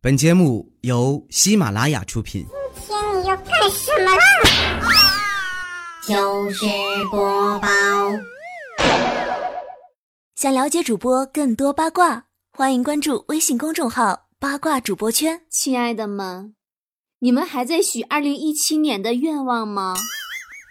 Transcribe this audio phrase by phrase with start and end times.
[0.00, 2.46] 本节目由喜马拉雅出品。
[2.86, 4.22] 今天你要干什么啦？
[6.06, 6.64] 就是
[7.10, 7.68] 播报。
[10.36, 15.40] 想了解主播更多八卦，欢迎关注微信公众号“八卦主播圈”。
[15.50, 16.54] 亲爱的们，
[17.18, 19.96] 你们还在许二零一七年的愿望吗？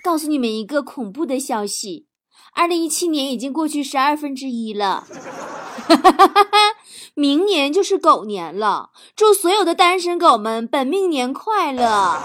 [0.02, 2.08] 告诉你们一个恐怖的消息，
[2.54, 5.06] 二零一七年已经过去十二分之一了。
[7.18, 12.22] 明年就是狗年了，祝所有的单身狗们本命年快乐！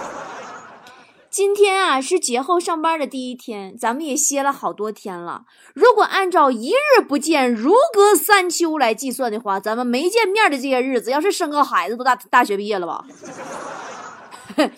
[1.30, 5.46] 今天啊是节后上班的第一天，咱们也歇了好多天了。
[5.74, 13.06] 如果按照一日不见如隔三秋来计算的话，咱们没见面的这些日子，要是生个孩子，都大大学毕业了吧？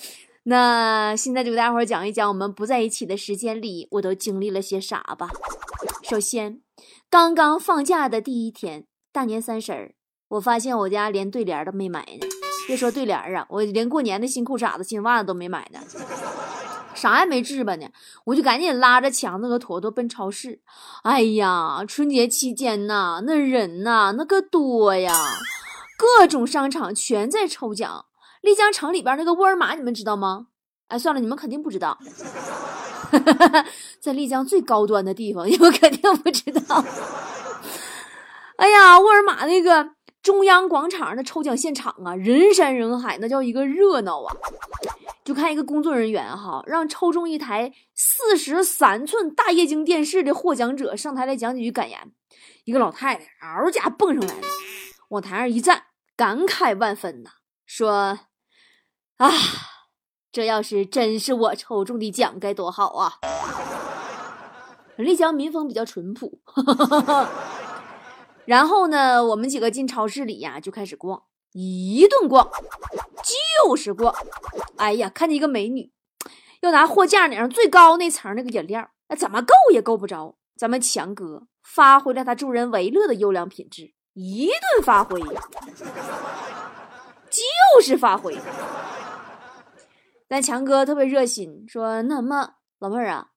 [0.45, 5.29] 那现在就给大伙儿讲一讲我们不在一起的时间里，我都经历了些啥吧。
[6.05, 6.61] 首先，
[7.11, 9.95] 刚刚放假的第一天，大年三十儿。
[10.29, 12.27] 我发现我家连对联都没买呢，
[12.67, 15.79] 别说对联啊，我连过年的新裤衩子、新袜子都没买呢，
[16.95, 17.87] 啥也没置办呢。
[18.25, 20.61] 我就赶紧拉着强子和坨坨奔超市。
[21.03, 25.13] 哎呀，春节期间呐，那人呐那个多呀，
[25.97, 28.07] 各种商场全在抽奖。
[28.41, 30.47] 丽江城里边那个沃尔玛，你们知道吗？
[30.89, 31.99] 哎，算了，你们肯定不知道，
[34.01, 36.83] 在丽江最高端的地方，你们肯定不知道。
[38.57, 39.91] 哎呀，沃尔玛那个。
[40.25, 44.35] 中央广场的抽奖现场啊，人山人海，那叫一个热闹啊！
[45.23, 52.11] 就看一个工作人员哈，让抽中一台四十三寸大液晶电视的获奖者上台来讲几句感言。
[52.65, 54.47] 一个老太太嗷家蹦上来了，
[55.11, 55.85] 往台上一站，
[56.17, 57.29] 感慨万分呐，
[57.67, 58.21] 说
[59.19, 59.31] ：“啊，
[60.33, 63.19] 这要是真是我抽中的奖，该多好啊！”
[64.97, 66.41] 丽江民风比较淳朴。
[68.47, 71.23] 然后呢，我们几个进超市里呀，就开始逛，
[71.53, 72.51] 一顿逛，
[73.65, 74.15] 就是逛。
[74.77, 75.91] 哎呀，看见一个美女，
[76.61, 80.37] 要拿货架顶上最高那层那个饮料，那怎么够也够不着。
[80.57, 85.27] 咱们强哥发挥了他助人为乐的优良品质，一顿发挥，就
[87.83, 88.37] 是发挥。
[90.29, 93.29] 咱强哥特别热心，说：“那么老妹儿啊，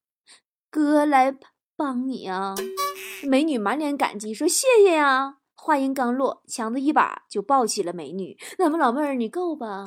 [0.70, 1.36] 哥来
[1.76, 2.54] 帮你啊。”
[3.24, 8.38] 美女满脸感激，说：“谢谢呀。”话音刚落，强子一把就抱起了美女。
[8.58, 9.84] 那么，老妹儿，你够吧？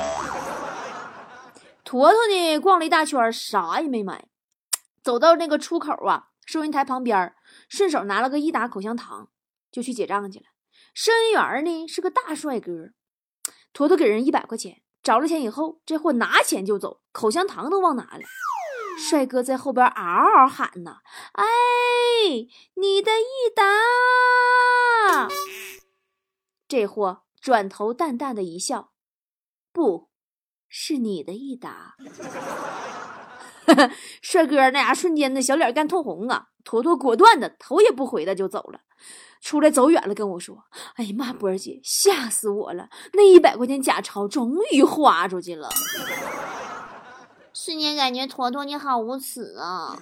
[1.85, 2.59] 坨坨呢？
[2.59, 4.29] 逛了一大圈，啥也没买。
[5.03, 7.35] 走到那个出口啊，收银台旁边，
[7.69, 9.29] 顺手拿了个益达口香糖，
[9.71, 10.47] 就去结账去了。
[10.93, 12.91] 收银员呢是个大帅哥。
[13.73, 18.21] 坨坨给人一百块钱，找了钱以后，这货拿钱就走，口香糖都忘拿了。
[18.99, 20.99] 帅哥在后边嗷嗷喊呐
[21.33, 21.45] ：“哎，
[22.75, 23.65] 你的益达！”
[26.69, 28.93] 这货转头淡淡的一笑
[29.73, 30.09] ：“不
[30.69, 31.97] 是你的益达。
[34.21, 36.49] ”帅哥那呀，瞬间的小脸干通红啊！
[36.65, 38.81] 坨坨果断的头也不回的就走了。
[39.41, 40.65] 出来走远了，跟我说
[40.97, 42.91] ：“哎呀妈，波儿姐，吓死我了！
[43.15, 45.69] 那一百块钱假钞终于花出去了。”
[47.63, 49.95] 瞬间感觉坨坨你好无耻啊！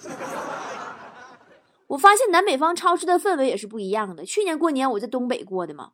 [1.89, 4.25] 我发现南北方超市的氛围也是不一样的。
[4.25, 5.91] 去年过年我在东北过的嘛，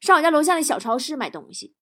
[0.00, 1.76] 上我家楼下的小超市买东西，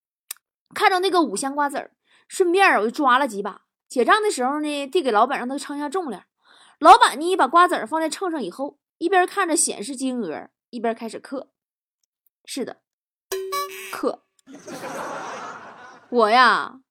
[0.75, 1.95] 看着那个五香瓜子儿，
[2.27, 3.63] 顺便我就抓了几把。
[3.89, 6.25] 结账的时候呢，递给老板让他称一下重量。
[6.77, 11.49] 老板呢把瓜子儿放在秤上以后，一边看着显示金额，一边开始刻。
[12.45, 12.81] 是的，
[13.91, 14.25] 刻。
[16.09, 16.81] 我呀，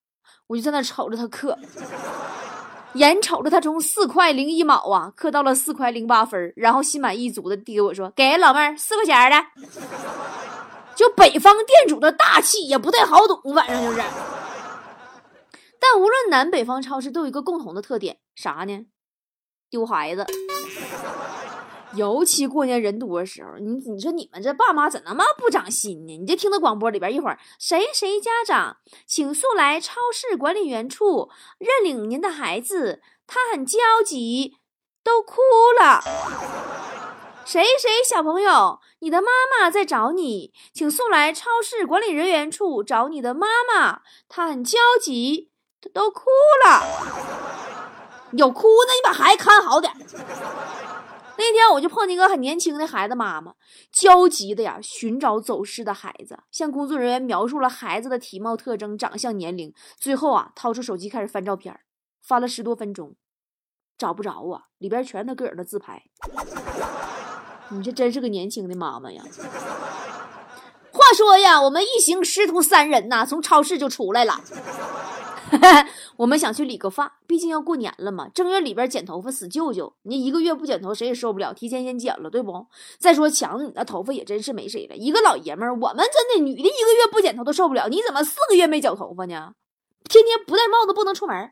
[0.49, 1.57] 我就在那瞅着他刻。
[2.95, 9.47] 眼瞅着他从四块零一毛啊刻到了四块零八分，然后心满意足的递给我说：“给老妹儿四块钱的。
[10.95, 14.03] ”就北方店主的大气也不太好懂，反正就是。
[15.81, 18.87] 但无论南北方超市都有一个共同的特点，啥呢？
[19.71, 20.27] 丢孩子。
[21.95, 26.17] 尤其过年人多的时候，你你说你们这爸妈怎那么不长心呢？
[26.19, 31.29] 你就听到广播里边一会儿谁谁家长，请速来超市管理员处
[31.59, 34.56] 认领您的孩子，他很焦急，
[35.05, 35.41] 都哭
[35.79, 36.00] 了。
[37.44, 45.50] 谁谁小朋友，你的妈妈在找你，请速来超市管理人员处找你的妈妈，她很焦急，
[45.93, 46.31] 都哭
[46.65, 46.83] 了。
[48.33, 49.93] 有哭，那你把孩子看好点。
[51.44, 53.55] 那天我就碰见一个很年轻的孩子妈妈，
[53.91, 61.81] 焦急的呀寻找走失的孩子，向工作人员描述了孩子的体貌特征、长相、年龄，最后啊掏出手机开始翻照片，
[62.23, 63.17] 翻了十多分钟，
[63.99, 66.05] 找不着啊，里边全是他个人的自拍。
[67.71, 69.25] 你这真是个年轻的妈妈呀！
[70.93, 74.41] 话话说呀，我们一行师徒三人呐，从超市就出来了。
[76.16, 78.28] 我们想去理个发，毕竟要过年了嘛。
[78.34, 82.66] 正月里边剪头发死舅舅，你一个月不剪头谁也受不了，提前先剪了，对不？
[82.99, 84.96] 再说强子，你那头发也真是没谁了。
[84.96, 89.52] 一个老爷们儿，我们真的女的一个月不剪头都受不了，你怎么四个月没剪头发呢？
[90.08, 91.50] 天天不戴帽子不能出门。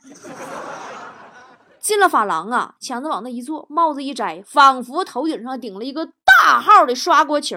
[1.79, 7.57] 进了发廊啊，强子往那一坐，帽子一摘，仿佛头顶上顶了一个大号的刷锅球，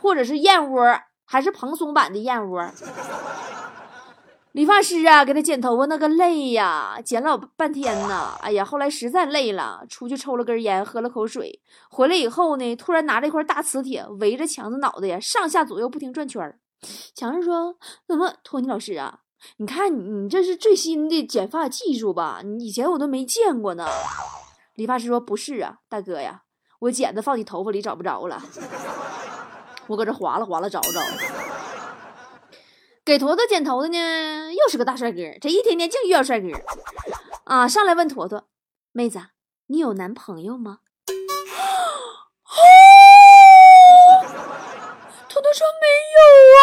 [0.00, 2.70] 或者是燕窝，还是蓬松版的燕窝。
[4.52, 8.34] 理发师啊，给他剪头发那个累呀，剪了半天呢。
[8.40, 16.58] 哎呀，后来实在累了，出去抽了根烟，喝了口水，回来以后呢，突然拿着一块大磁铁围着强子脑袋呀，上下左右不停转圈儿。
[17.14, 17.76] 强子说
[18.08, 19.20] ：“怎么，托尼老师啊？
[19.58, 22.40] 你看你这是最新的剪发技术吧？
[22.44, 23.86] 你以前我都没见过呢。”
[24.74, 26.42] 理发师说：“不是啊，大哥呀，
[26.80, 28.42] 我剪子放你头发里找不着了，
[29.86, 31.00] 我搁这划拉划拉找找。”
[33.10, 36.46] 给坨坨剪头的呢，又是个大帅哥，这一天天净遇到帅哥
[37.42, 37.66] 啊！
[37.66, 38.44] 上来问坨坨
[38.94, 39.20] ：“妹子，
[39.66, 40.78] 你有男朋友吗？”
[45.28, 46.20] 坨坨说：“没有
[46.54, 46.62] 啊。”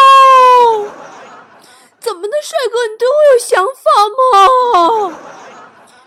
[2.00, 3.82] 怎么的，帅哥，你对我有想法
[5.12, 5.20] 吗？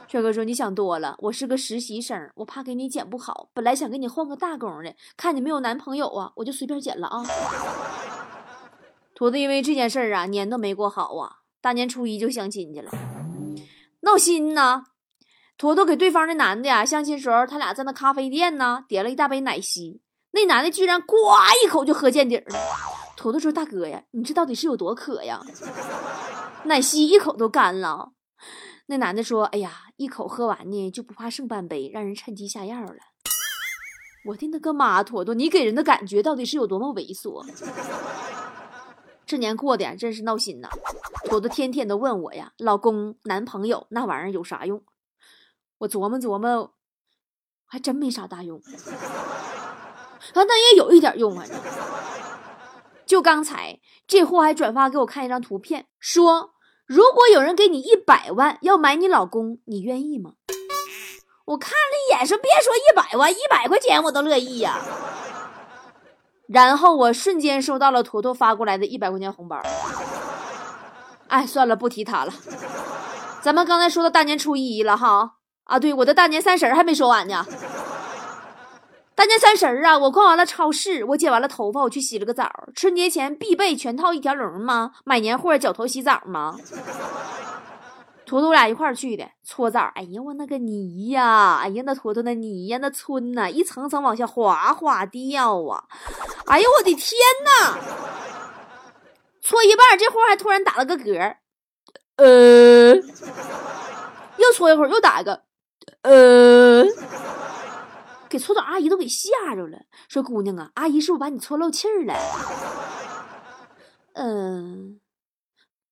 [0.08, 7.22] 帅哥说：“你想多了，我是个实习生，我怕给你剪不好，本来想给你换个大工的，看你没有男朋友啊，我就随便剪了啊。”
[9.20, 12.90] 坨坨因为这件事儿啊，年都没过好啊，大年初一就相亲去了，
[14.00, 14.84] 闹心呐。
[15.58, 20.00] 坨坨给对方的男的呀相亲时候，他俩在那咖啡店呢，点了一大杯奶昔，
[20.30, 21.16] 那男的居然呱
[21.62, 22.44] 一口就喝见底了。
[23.14, 25.42] 坨坨说：“大哥呀，你这到底是有多渴呀？
[26.64, 28.12] 奶昔一口都干了。”
[28.88, 32.96] 那男的说：“哎呀，一口喝完呢，就不怕剩半杯，让人趁机下药了。”
[34.24, 37.44] 我的那个妈，坨坨，你给人的感觉到底是有多么猥琐？
[39.30, 40.68] 这年过的真是闹心呐！
[41.30, 44.82] 我都天天都问我呀，老公、男朋友那玩意儿有啥用？
[45.78, 46.74] 我琢磨琢磨，
[47.64, 48.58] 还真没啥大用。
[48.58, 51.46] 啊，那也有一点用啊！
[53.06, 53.78] 就刚才
[54.08, 56.54] 这货还转发给我看一张图片，说
[56.84, 60.32] 如果有人给你一百万要买你老公，你愿意吗？
[61.44, 64.80] 我看了一眼，说别说一百万，一百块钱我都乐意呀。
[66.52, 69.60] 然后我瞬间收到了坨坨发过来的一百块钱红包。
[71.28, 72.32] 哎，算了，不提他了。
[73.40, 77.46] 咱们刚才说到大年初一了哈，啊，对，我的大年三十还没说完呢。
[79.14, 82.50] 大年三十啊，我逛完了超市，我剪完了头发，我去洗了个澡。
[82.74, 84.90] 春节前必备全套一条龙吗？
[85.04, 86.56] 买年货绞头洗澡吗？
[88.30, 95.82] 坨坨我俩一块儿去的搓澡，哎呀，我那个泥呀，哎呀，那坨坨那泥呀，那皴呐，一层层往下滑滑掉啊！
[96.46, 97.76] 哎呀，我的天呐！
[99.42, 101.38] 搓一半，这货还突然打了个嗝，
[102.18, 102.94] 呃，
[104.36, 105.42] 又搓一会儿，又打一个，
[106.02, 106.84] 呃，
[108.28, 109.76] 给搓澡阿姨都给吓着了，
[110.08, 112.14] 说姑娘啊，阿姨是不是把你搓漏气儿了？
[114.14, 115.00] 嗯。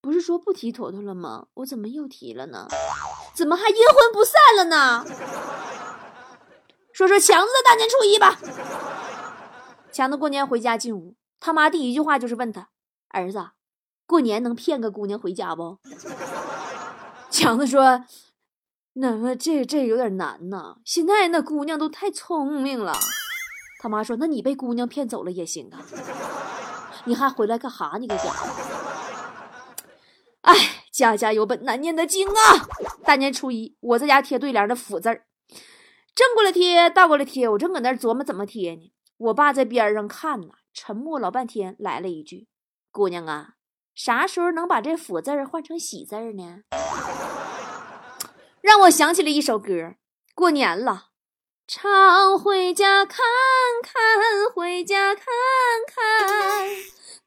[0.00, 1.46] 不是说不提坨坨了吗？
[1.54, 2.68] 我怎么又提了呢？
[3.34, 5.04] 怎么还阴魂不散了呢？
[6.92, 8.38] 说说强子的大年初一吧。
[9.92, 12.68] 强子过年回家进屋，他妈第一句话就是问他
[13.10, 13.50] ：“儿子，
[14.06, 15.78] 过年能骗个姑娘回家不？”
[17.30, 18.04] 强子说
[18.94, 22.92] ：“那这这有点难呐，现在那姑娘都太聪明了。”
[23.80, 25.78] 他妈说：“那你被姑娘骗走了也行啊，
[27.04, 27.98] 你还回来干哈？
[27.98, 28.48] 你个家伙！”
[30.42, 30.54] 哎，
[30.92, 32.68] 家家有本难念的经啊！
[33.04, 35.24] 大年初一，我在家贴对联的福字儿，
[36.14, 38.92] 正过来贴，倒过来贴，我正搁那琢磨怎么贴呢。
[39.16, 42.46] 我爸在边上看呢，沉默老半天，来了一句
[42.92, 43.54] ：“姑娘啊，
[43.94, 46.60] 啥时候能把这福字换成喜字呢？”
[48.62, 49.94] 让我想起了一首歌，
[50.34, 51.08] 过年了，
[51.66, 53.18] 常回家看
[53.82, 55.24] 看，回家看
[55.86, 56.68] 看。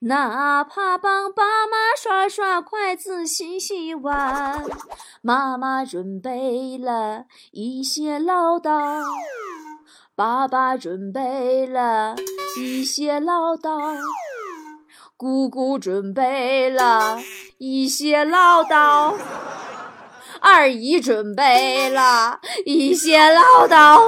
[0.04, 4.66] 哪怕帮爸妈刷刷筷子、洗洗碗，
[5.22, 9.04] 妈妈准备了一些唠叨，
[10.16, 12.16] 爸爸准备了
[12.58, 13.96] 一些唠叨，
[15.16, 17.20] 姑姑准备了
[17.60, 19.16] 一些唠叨，
[20.40, 24.00] 二姨准备了一些唠叨。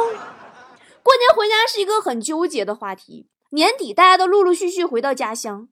[1.04, 5.68] 过年回家是一个很纠结的话题，年底大家都陆陆续续回到家乡。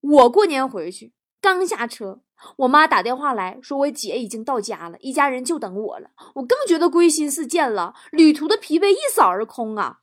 [0.00, 2.20] 我过年回去，刚下车，
[2.56, 6.10] 我妈打电话来说，我姐已经到家了，一家人就等我了。
[6.34, 10.00] 我更觉得归心似箭了，旅途的疲惫一扫而空啊！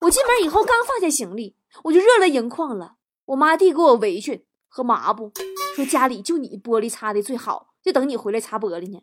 [0.00, 2.96] 我进门以后，刚放下行李，我就热泪盈眶了。
[3.26, 5.32] 我妈递给我围裙和抹布，
[5.76, 9.00] 说家里就你玻璃擦的最好，就等你回来擦玻璃呢。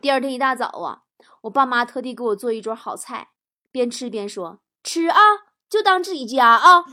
[0.00, 1.02] 第二天一大早啊，
[1.42, 3.28] 我爸妈特地给我做一桌好菜，
[3.70, 5.18] 边吃边说：“吃啊，
[5.68, 6.84] 就当自己家啊。”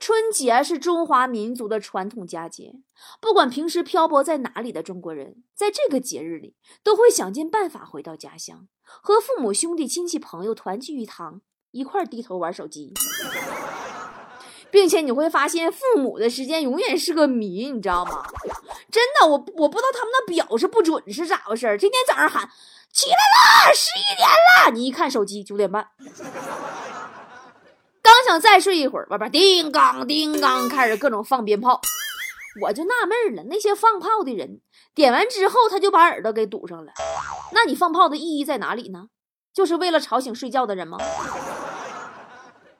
[0.00, 2.72] 春节是中华民族的传统佳节，
[3.20, 11.42] 不管平时漂泊在哪里的中国人，在这个节日里都会想尽办法回到家乡，和父母、兄弟、亲戚、朋友团聚一堂，
[11.72, 12.94] 一块低头玩手机，
[14.70, 18.22] 并且你会发现父母的时间永远是个谜，你知道吗？
[18.90, 22.48] 真的，我我不知道他们的表是不准是咋回事天天早上喊
[22.90, 25.88] 起来啦，十一点了，你一看手机九点半。
[28.10, 31.80] 刚想再睡一会儿，外边叮当叮当开始各种放鞭炮，
[32.60, 34.60] 我就纳闷了，那些放炮的人
[34.96, 36.92] 点完之后他就把耳朵给堵上了，
[37.52, 39.10] 那你放炮的意义在哪里呢？
[39.54, 40.98] 就是为了吵醒睡觉的人吗？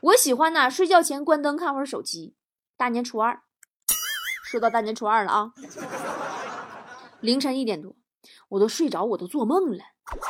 [0.01, 2.35] 我喜欢呢，睡觉前关灯看会儿手机。
[2.77, 3.43] 大年初二，
[4.43, 5.53] 说到大年初二了啊，
[7.21, 7.95] 凌晨一点多，
[8.49, 9.85] 我都睡着，我都做梦了，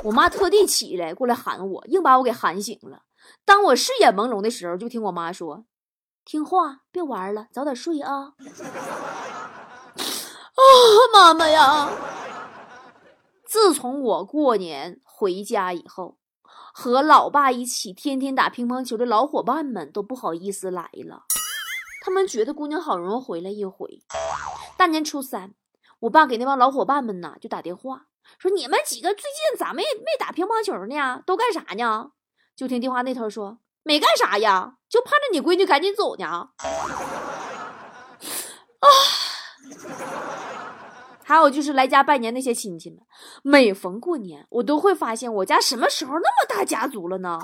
[0.05, 3.05] 我妈特地起来过来喊我，硬把我给喊醒了。
[3.45, 5.65] 当我视野朦胧的时候，就听我妈说
[6.25, 8.35] ：“听话，别玩了，早点睡啊！”
[9.97, 10.63] 啊，
[11.13, 11.91] 妈妈呀！
[13.47, 16.19] 自从我过年回家以后，
[16.73, 21.25] 和老爸一起天天打乒乓球的老伙伴们都不好意思来了，
[22.05, 24.03] 他们觉得姑娘好容易回来一回。
[24.77, 25.55] 大年初三，
[26.01, 28.07] 我爸给那帮老伙伴们呢就打电话
[28.39, 31.23] 说：“你们几个最近咋没没打乒乓球呢？
[31.27, 32.13] 都干啥呢？”
[32.61, 36.27] 就听电话那头说没干啥呀，就盼着你闺女赶紧走呢。
[38.81, 38.87] 啊，
[41.25, 42.99] 还有就是来家拜年那些亲戚们，
[43.43, 47.41] 每逢过年，我都会发现我家什么时候那么大家族了呢？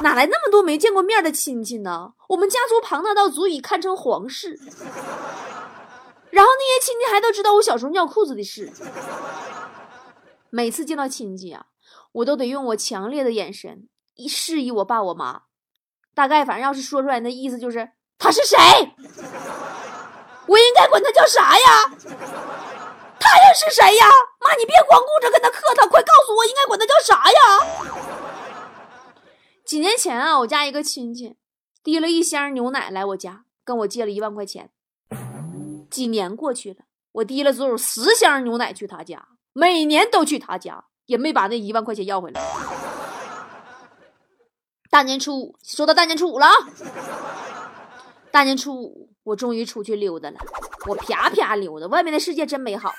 [0.00, 2.14] 哪来那么多没见过面的亲戚呢？
[2.30, 4.58] 我们家族庞大到足以堪称皇室。
[6.30, 8.72] 然后那些亲戚还都知道我小时候尿裤子的事。
[10.48, 11.66] 每次见到亲戚啊，
[12.12, 13.90] 我都得用我强烈的眼神。
[14.16, 15.42] 一示意我爸我妈，
[16.14, 18.56] 大概反正要是说出来，那意思就是他是谁？
[20.46, 21.90] 我应该管他叫啥呀？
[23.18, 24.06] 他又是谁呀？
[24.40, 27.38] 妈，你别光顾着跟他客套，快告诉我应该管他叫啥呀？
[29.66, 31.36] 几年前啊，我家一个亲戚
[31.82, 34.70] 提了一箱牛奶来我家，跟我借了一万块钱。
[35.90, 42.40] 几年过去了，我提了足有十箱牛奶去他家，每年都去他家，也没把那一万块钱要回来。
[44.90, 46.54] 大年初五，说到大年初五了啊！
[48.30, 50.38] 大年初五，我终于出去溜达了。
[50.88, 52.92] 我啪啪溜达，外面的世界真美好！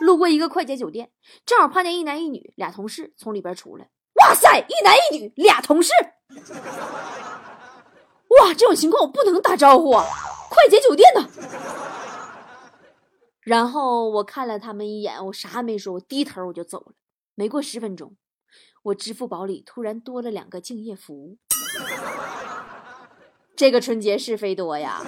[0.00, 1.10] 路过一个快捷酒店，
[1.44, 3.88] 正好碰见一男一女俩同事从里边出来。
[4.14, 5.92] 哇塞，一男一女俩同事！
[8.28, 10.04] 哇，这种情况我不能打招呼啊！
[10.48, 11.28] 快捷酒店呢？
[13.40, 16.92] 然后我看了他们一眼，我啥也没说，我低头我就走了。
[17.34, 18.14] 没过十分钟。
[18.84, 21.36] 我支付宝里突然多了两个敬业福，
[23.56, 25.02] 这个春节是非多呀！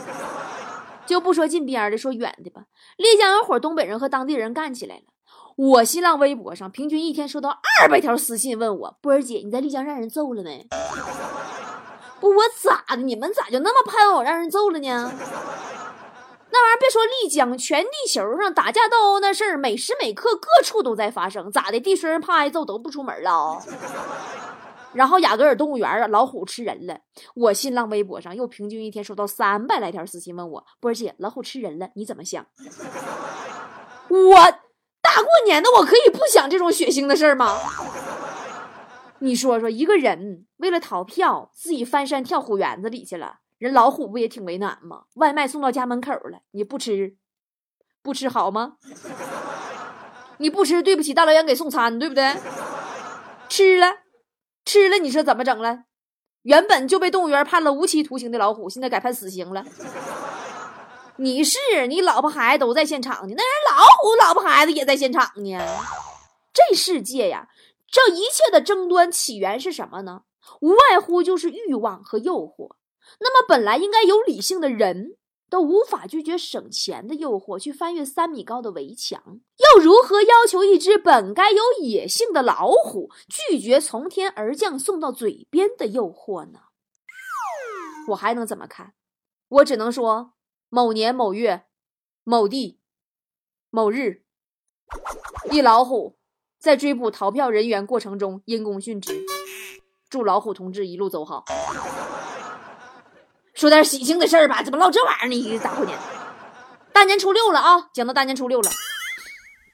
[1.06, 2.66] 就不说近边的，说远的吧。
[2.97, 5.02] 丽江有伙东北人和当地人干起来了。
[5.56, 10.68] 我新浪微博上平均一天收到二百条私信，问我波儿姐你在丽江让人揍了没？
[12.20, 13.02] 不，我咋的？
[13.02, 15.12] 你们咋就那么盼望我让人揍了呢？
[16.52, 21.50] 那玩意儿别说丽江，全地球上打架斗殴那事儿，每时每刻各处都在发生。
[21.50, 21.78] 咋的？
[21.78, 23.62] 地孙怕挨揍都不出门了。
[24.92, 26.99] 然后雅戈尔动物园啊，老虎吃人了。
[27.37, 32.45] 我新浪微博上又平均一天收到三百来条私信，问我波儿姐，老虎吃人了，你怎么想？
[34.11, 34.35] 我
[35.00, 37.57] 大过年的，我可以不想这种血腥的事儿吗？
[39.23, 43.39] 你说说，一个人为了逃票，自己翻山跳虎园子里去了。
[43.60, 45.02] 人老虎不也挺为难吗？
[45.16, 47.18] 外卖送到家门口了，你不吃，
[48.00, 48.78] 不吃好吗？
[50.38, 52.34] 你不吃，对不起大老远给送餐，对不对？
[53.50, 53.98] 吃了，
[54.64, 55.84] 吃了，你说怎么整了？
[56.44, 59.62] 原本就被动物园判了无期徒刑的老虎，现在改判死刑了。
[61.16, 65.58] 你是你老婆孩子都在现场呢，那人老虎老婆孩子也在现场呢。
[66.54, 67.46] 这世界呀，
[67.86, 70.22] 这一切的争端起源是什么呢？
[70.62, 72.70] 无外乎就是欲望和诱惑。
[73.18, 75.16] 那么，本来应该有理性的人
[75.48, 86.60] 都无法拒绝省钱的诱惑，去翻越三米高的围墙，又如何要求一只本该有野性的老虎拒绝从天而降送到嘴边的诱惑呢？
[88.08, 88.94] 我还能怎么看？
[89.48, 90.34] 我只能说，
[90.68, 91.64] 某年某月
[92.22, 92.78] 某地
[93.70, 94.22] 某日，
[95.50, 96.16] 一老虎
[96.58, 99.24] 在追捕逃票人员过程中因公殉职。
[100.08, 101.44] 祝老虎同志一路走好。
[103.60, 105.58] 说点喜庆的事儿吧，怎么唠这玩意儿呢？
[105.58, 105.92] 咋回呢？
[106.94, 108.70] 大年初六了啊，讲到大年初六了。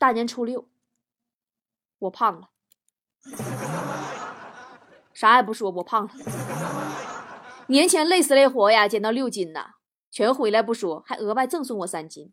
[0.00, 0.66] 大年初六，
[2.00, 2.48] 我胖了，
[5.14, 6.10] 啥也不说，我胖了。
[7.68, 9.74] 年前累死累活呀，减到六斤呐，
[10.10, 12.32] 全回来不说，还额外赠送我三斤。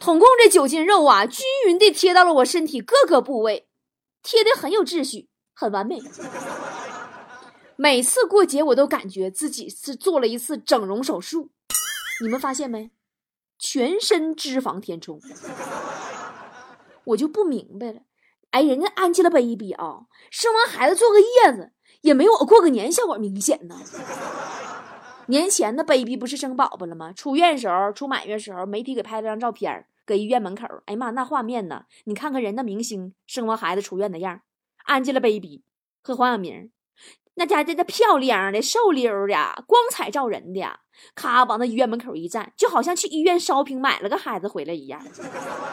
[0.00, 3.68] 统共这九斤肉啊，均匀的贴到了我身体各个部位，
[4.22, 6.00] 贴的很有秩序，很完美。
[7.76, 11.50] 每次过节，我都感觉自己是做了一次整容手术。
[12.22, 12.90] 你们发现没？
[13.58, 15.20] 全身脂肪填充，
[17.04, 18.00] 我就不明白了。
[18.50, 23.80] 哎，人家 Angelababy 啊，生完孩子坐个月子，也没我过个年效果明显呢。
[25.26, 27.12] 年前的 baby 不是生宝宝了吗？
[27.12, 30.66] 出院时候，出满月时候，媒体给拍了张照片，搁医院门口。
[30.86, 31.84] 哎呀妈，那画面呢？
[32.04, 34.42] 你看看人家明星生完孩子出院的样
[34.86, 35.62] ，Angelababy
[36.02, 36.70] 和黄晓明。
[37.36, 40.80] 那家这这漂亮的、瘦溜的、光彩照人的，
[41.14, 45.00] 咔往那医院门口一站，就好像去医院烧饼买了个孩子回来一样。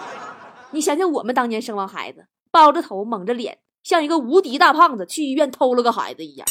[0.72, 6.48] 你想想，我们当年生完孩子，包着头、蒙着脸，像一个无敌大胖子去医院偷了个孩子一样。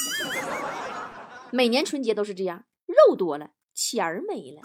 [1.50, 4.62] 每年春节都是这样，肉多了，钱儿没了。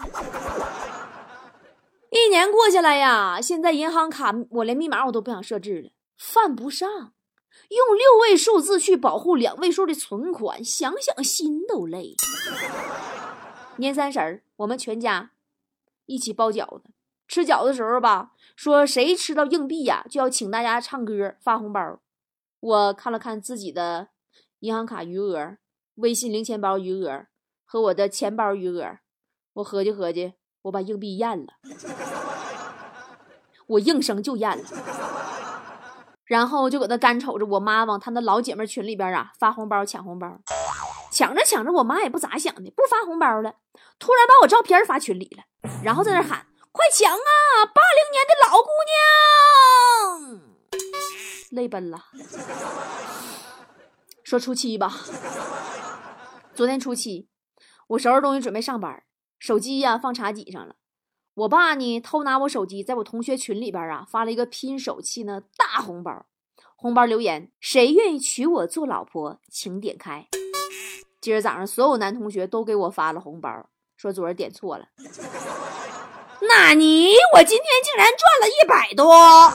[2.10, 7.14] 一年过下来呀，现在银行卡我连密码我都不想设置了，犯不上。
[7.68, 12.14] 用六位数字去保护两位数的存款，想想心都累。
[13.76, 15.32] 年三十儿，我们全家
[16.06, 16.90] 一起包饺子。
[17.28, 22.00] 吃饺子的时候吧，说谁吃到硬币呀，就要请大家唱歌发红包。
[22.60, 24.08] 我看了看自己的
[24.60, 25.58] 银行卡余额、
[25.96, 27.26] 微信零钱包余额
[27.64, 28.98] 和我的钱包余额，
[29.54, 31.54] 我合计合计，我把硬币咽了，
[33.66, 34.64] 我应声就咽了。
[36.26, 40.28] 然后就搁那干瞅着我妈往她那老姐妹群里边啊发红包抢红包，
[41.12, 43.54] 抢着抢着我妈也不咋想的，不发红包了，
[43.98, 45.44] 突然把我照片发群里了，
[45.84, 47.64] 然后在那喊快抢啊！
[47.72, 48.68] 八零年的老姑
[50.30, 50.80] 娘，
[51.50, 52.04] 泪奔了。
[54.24, 54.92] 说初七吧，
[56.52, 57.28] 昨天初七，
[57.86, 59.04] 我收拾东西准备上班，
[59.38, 60.74] 手机呀放茶几上了。
[61.36, 66.24] 我爸呢，偷拿我手机，在我同学群里边啊，发了一个拼手气呢大红包，
[66.76, 70.26] 红包留言：谁愿意娶我做老婆，请点开。
[71.20, 73.68] 今儿早上，所有男同学都给我发了红包，
[73.98, 74.88] 说昨儿点错了。
[76.40, 79.52] 那你，我今天竟然赚了一百多。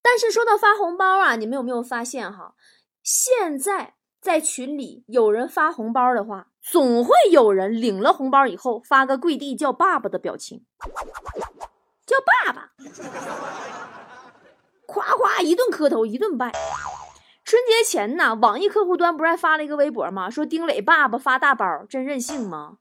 [0.00, 2.54] 但是说到发红包啊，你们有没有发现哈？
[3.02, 6.49] 现在在群里有人发红包的话。
[6.62, 10.64] 总会有人领了红包以后发个跪地叫爸爸的表情，
[12.06, 12.72] 叫爸爸，
[14.86, 16.52] 夸夸一顿磕头一顿拜。
[17.42, 20.30] 春节前呢，网易客户端不是还发了一个微博吗？
[20.30, 22.76] 说丁磊爸爸发大包，真任性吗？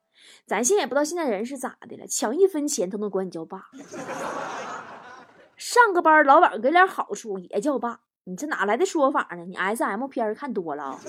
[0.45, 3.67] 咱现在也不知道现在人是咋的了，抢一分钱都能管你叫爸。
[5.55, 9.45] 上个班老板给点好处也叫爸，你这哪来的说法呢？
[9.45, 10.99] 你 S M 片看多了。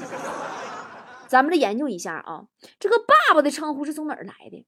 [1.30, 2.46] 咱们来研究一下啊，
[2.80, 4.66] 这个“爸爸”的称呼是从哪儿来的？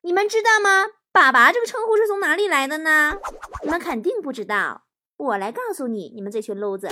[0.00, 3.18] 你们知道吗？“爸爸”这个称呼是从哪里来的呢？
[3.62, 4.86] 你们肯定不知道，
[5.18, 6.90] 我来告诉你，你们这群 loser。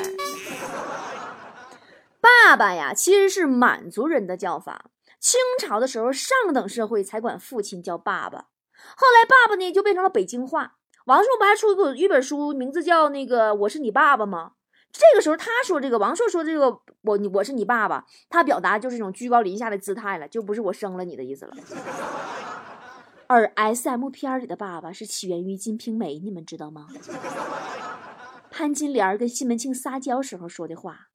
[2.21, 4.91] 爸爸呀，其实是满族人的叫法。
[5.19, 8.49] 清朝的时候，上等社会才管父亲叫爸爸。
[8.95, 10.75] 后来，爸爸呢就变成了北京话。
[11.07, 14.53] 王朔不还出过一本书，名字叫那个《我是你爸爸》吗？
[14.93, 21.57] 这个时候，他说这个王朔说这个我你我是你爸爸，他表达就是一种居高临下的姿态了，就不是我生了你的意思了。
[23.27, 26.89] 而 S M 片里的爸爸是起源于《金瓶梅》，你们知道吗？
[28.51, 31.09] 潘金莲跟西门庆撒娇时候说的话，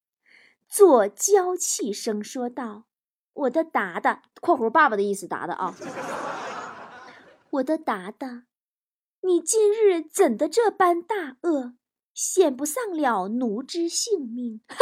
[0.67, 2.85] 做娇气声说道
[3.33, 5.75] ：“我的达达（括弧爸爸的意思），达达啊，
[7.51, 8.45] 我的达达，
[9.21, 11.75] 你今日怎的这般大恶？”
[12.17, 14.59] 险不上了奴之性命。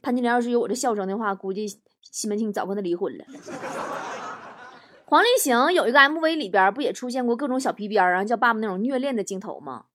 [0.00, 1.66] 潘金莲要是有我这笑声的话，估计
[2.00, 3.24] 西门庆早跟他离婚了。
[5.04, 9.86] 黄立行有一个 MV 里边不也出现过各种小皮鞭啊，叫爸爸那种虐恋的镜头吗？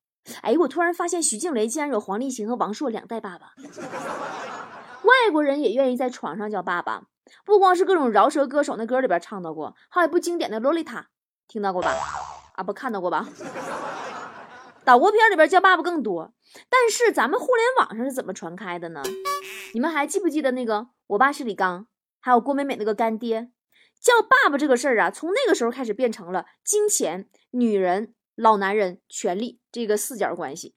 [0.42, 3.54] 哎，我突然发现徐静蕾竟然有黄立行和王朔两代爸爸。
[5.04, 7.04] 外国人也愿意在床上叫爸爸，
[7.46, 11.00] 不光是各种饶舌歌手那歌里边唱到过，还有部经典的《洛丽塔》，
[11.48, 11.96] 听到过吧？
[12.56, 13.30] 啊，不看到过吧？
[14.84, 16.34] 岛国片里边叫爸爸更多，
[16.70, 19.02] 但是咱们互联网上是怎么传开的呢？
[19.74, 21.88] 你们还记不记得那个我爸是李刚，
[22.20, 23.52] 还有郭美美那个干爹
[24.00, 25.12] 叫爸爸这个事儿啊？
[25.12, 30.74] 从那个时候开始变成了金钱、女人、老男人、权力这个四角关系，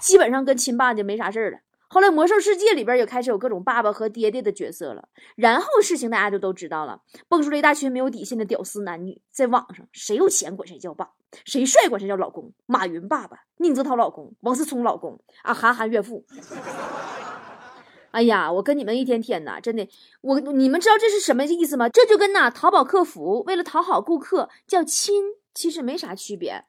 [0.00, 1.58] 基本上跟亲爸就没啥事儿了。
[1.92, 5.10] 后来魔兽世界里边也开始有各种爸爸和爹爹的角色了。
[5.36, 11.10] 然后事情大家就都知道了，蹦出了一大群没有底线的屌丝男女，在网上谁有钱管谁叫爸，
[11.44, 12.50] 谁帅管谁叫老公。
[12.64, 16.24] 马云爸爸，宁泽涛老公，王思聪老公，啊，韩寒岳父。
[18.12, 19.86] 哎呀，我跟你们一天天的，真的，
[20.22, 21.90] 我你们知道这是什么意思吗？
[21.90, 26.64] 这就跟那淘宝客服为了讨好顾客叫亲，其实没啥区别，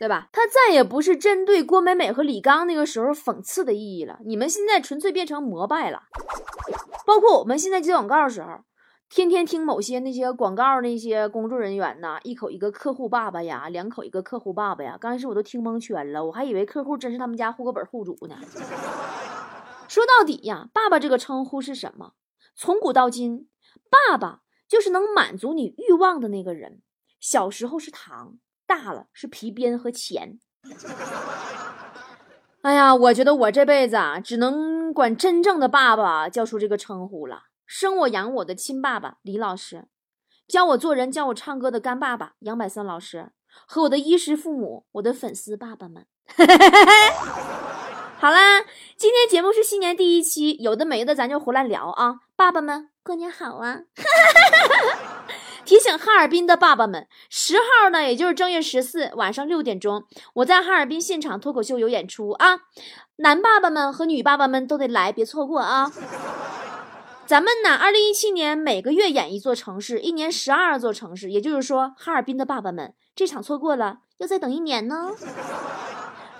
[0.00, 0.30] 对吧？
[0.32, 4.18] 它再也不是针对郭美美和李刚那个时候讽刺的意义了。
[4.24, 6.04] 你们现在纯粹变成膜拜了，
[7.04, 8.64] 包括我们现在接广告的时候，
[9.10, 18.36] 天天听某些那些广告那些工作人员呐，一口一个客户爸爸呀，两口一个客户爸爸呀，刚开始我都听蒙圈了，我还以为客户真是他们家户口本户主呢。
[19.86, 22.14] 说到底呀，爸爸这个称呼是什么？
[22.56, 23.50] 从古到今，
[23.90, 26.80] 爸爸就是能满足你欲望的那个人。
[27.20, 28.38] 小时候是糖，
[28.70, 30.38] 大了是皮鞭和钱。
[32.62, 37.46] 哎呀，我觉得我这辈子啊，只能管真正的爸爸叫出这个称呼了。
[37.66, 39.88] 生我养我的亲爸爸李老师，
[40.46, 43.32] 教我做人、教我唱歌的干爸爸杨百森老师，
[43.66, 46.06] 和我的衣食父母，我的粉丝爸爸们。
[48.18, 48.60] 好啦，
[48.96, 52.20] 今天节目是新年第一期，有的没的咱就胡乱聊啊！
[52.40, 53.80] 爸爸们，过年好啊！
[55.66, 60.04] 提醒哈尔滨的爸爸们，十号呢，也就是正月十四晚上六点钟，
[60.36, 62.60] 我在哈尔滨现场脱口秀有演出啊！
[63.16, 65.92] 男爸爸们和女爸爸们都得来，别错过啊！
[67.26, 75.10] 咱们呢，二零一七年每个月演一座城市，一年十二座城市，也就是说，哈尔滨的爸爸们，这场错过了，要再等一年呢。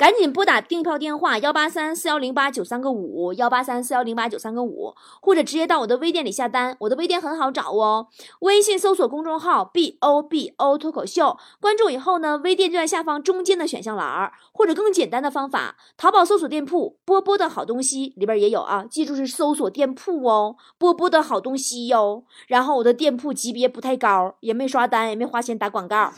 [0.01, 6.75] 赶紧拨打订票电话幺八三四幺零八九三个五幺八三四幺零八九三个五，或者直接到我的微店里下单。
[6.81, 8.07] 我的微店很好找哦，
[8.39, 22.25] 微信搜索公众号 B O B O 脱口秀，关注以后呢，微店就在下方中间的选项栏儿，或者更简单的方法，淘宝搜索店铺波波的好东西里边也有啊，记住是搜索店铺哦，波波的好东西哟。
[22.47, 26.11] 然后我的店铺级别不太高，也没刷单，也没花钱打广告。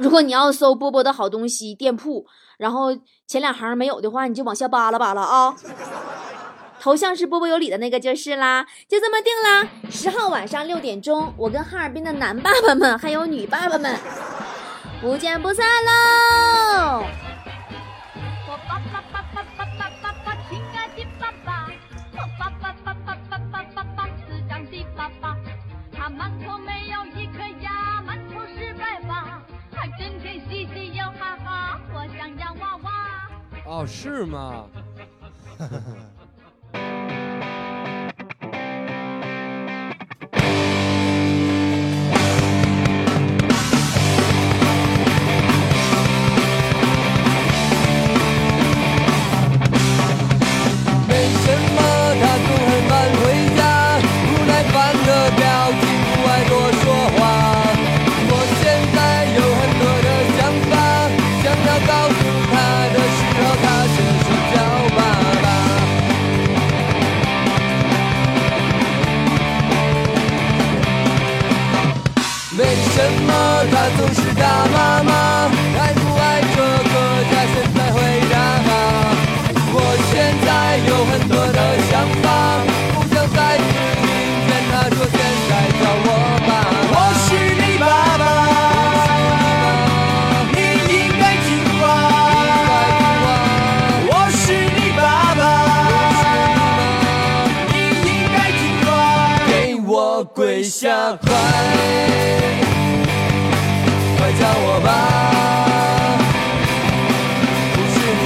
[0.00, 5.54] 如果你要搜波波的好东西店铺，然后前两行没有的话，你就往下扒拉扒拉啊。
[6.80, 9.68] 头像是波波有理的那个就是啦，就这么定啦。
[9.90, 13.94] 十号晚上六点钟，我跟哈尔滨的男爸爸们还有女爸爸们
[15.02, 17.29] 不见不散喽。
[33.70, 34.66] 哦，是吗？
[100.32, 101.28] 跪下快
[104.38, 104.90] 叫我吧
[107.88, 108.22] 是你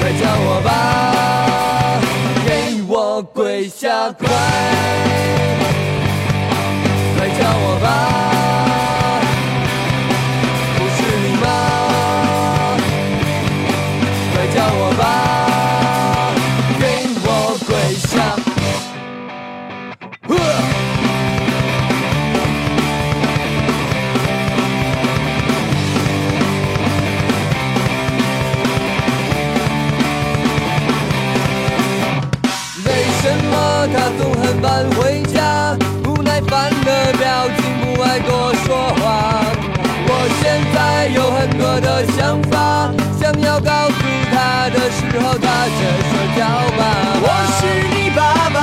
[0.00, 0.68] 快叫我吧
[2.44, 2.48] 给
[2.88, 5.07] 我跪下快
[34.68, 35.74] 晚回家？
[36.02, 39.40] 不耐烦的表情，不爱多说话。
[40.10, 43.98] 我现在有很多的想法，想要告诉
[44.30, 45.78] 他的时候，他却
[46.08, 46.44] 说叫
[46.76, 47.16] 爸爸。
[47.24, 47.26] 我
[47.56, 47.60] 是
[47.94, 48.20] 你爸
[48.52, 48.56] 爸，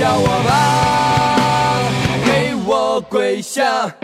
[0.00, 1.90] 叫我吧！
[2.24, 3.94] 给我跪下！